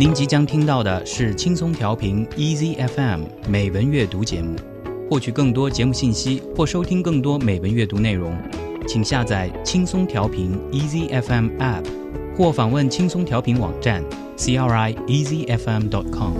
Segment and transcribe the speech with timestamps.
[0.00, 4.56] 您即将听到的是轻松调频 Easy FM 美文阅读节目。
[5.10, 8.34] 获取更多节目信息或收听更多美文阅读内容，
[8.88, 11.84] 请下载轻松调频 Easy FM App，
[12.34, 14.02] 或访问轻松调频网站
[14.38, 16.32] crieasyfm.com。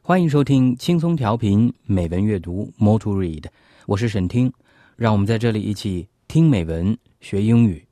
[0.00, 3.46] 欢迎收听轻松调频美文阅读 More to Read，
[3.86, 4.52] 我是沈听，
[4.94, 7.84] 让我们在这里一起听美文学英语。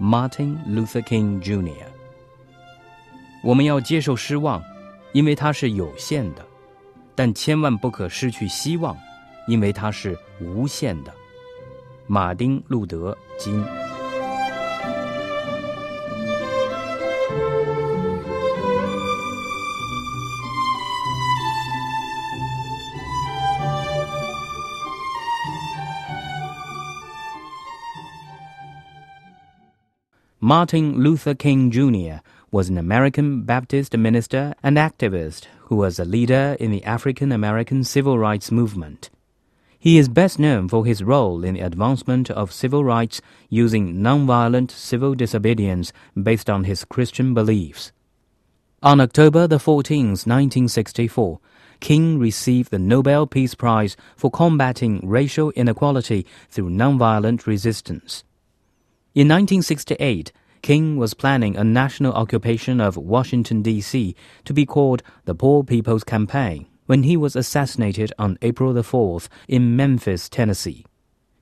[0.00, 1.86] Martin Luther King Jr.
[3.42, 4.62] 我们要接受失望，
[5.12, 6.44] 因为它是有限的，
[7.14, 8.96] 但千万不可失去希望，
[9.46, 11.12] 因为它是无限的。
[12.06, 13.64] 马丁·路德·金。
[30.44, 32.20] Martin Luther King Jr.
[32.50, 37.82] was an American Baptist minister and activist who was a leader in the African American
[37.82, 39.08] civil rights movement.
[39.78, 44.70] He is best known for his role in the advancement of civil rights using nonviolent
[44.70, 47.92] civil disobedience based on his Christian beliefs.
[48.82, 51.40] On October the 14th, 1964,
[51.80, 58.24] King received the Nobel Peace Prize for combating racial inequality through nonviolent resistance.
[59.14, 64.16] In 1968, King was planning a national occupation of Washington, D.C.
[64.44, 69.76] to be called the Poor People's Campaign when he was assassinated on April 4th in
[69.76, 70.84] Memphis, Tennessee.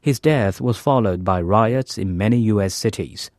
[0.02, 2.74] His death was followed by riots in many U.S.
[2.74, 3.30] cities.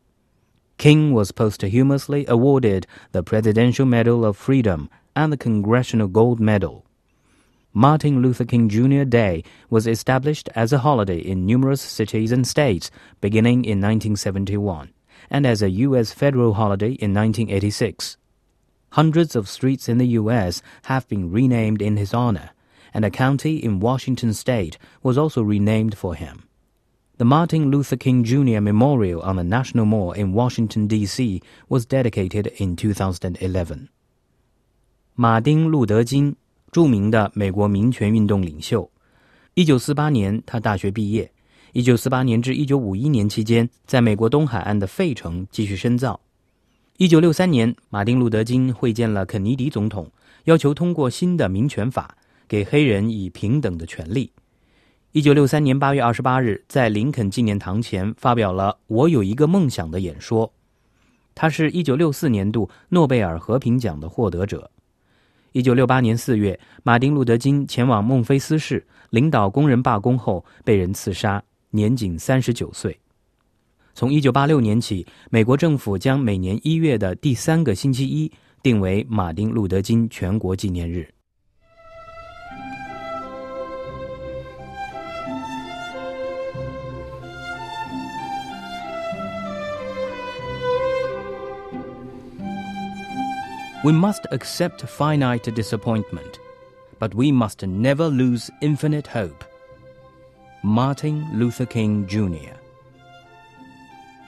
[0.79, 6.87] King was posthumously awarded the Presidential Medal of Freedom and the Congressional Gold Medal.
[7.72, 9.04] Martin Luther King Jr.
[9.04, 14.90] Day was established as a holiday in numerous cities and states beginning in 1971
[15.30, 16.12] and as a U.S.
[16.12, 18.16] federal holiday in 1986.
[18.92, 20.62] Hundreds of streets in the U.S.
[20.84, 22.50] have been renamed in his honor,
[22.94, 26.48] and a county in Washington state was also renamed for him.
[27.18, 28.60] The Martin Luther King Jr.
[28.60, 31.42] Memorial on the National Mall in Washington, D.C.
[31.68, 33.88] was dedicated in 2011.
[35.16, 36.36] 马丁·路德·金
[36.73, 38.89] 著名的美国民权运动领袖。
[39.53, 41.31] 一九四八年，他大学毕业。
[41.71, 46.19] 一九四八年至一九五一年期间，在美国东海岸的费城继续深造。
[46.97, 50.11] 一九六三年，马丁·路德·金会见了肯尼迪总统，
[50.45, 52.17] 要求通过新的民权法，
[52.47, 54.31] 给黑人以平等的权利。
[55.11, 60.51] 一九六三年八月二十八日，在林肯纪念堂前发表了“我有一个梦想”的演说。
[61.35, 64.71] 他是一九六四年度诺贝尔和平奖的获得者。
[65.53, 72.99] 一九六八年四月，马丁·路德·金前往孟菲斯市领导工人罢工后被人刺杀，年仅三十九岁。
[73.93, 78.31] 从一九八六年起，美国政府将每年一月的第三个星期一
[78.63, 81.07] 定为马丁·路德·金全国纪念日。
[93.84, 96.38] We must accept finite disappointment,
[96.98, 99.44] but we must never lose infinite hope.
[100.62, 102.54] Martin Luther King Jr.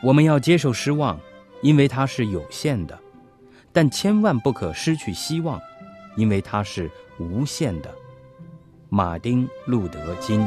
[0.02, 1.18] 我们要接受失望，
[1.62, 2.98] 因为它是有限的，
[3.72, 5.60] 但千万不可失去希望，
[6.16, 7.92] 因为它是无限的。
[8.88, 10.46] 马丁·路德·金。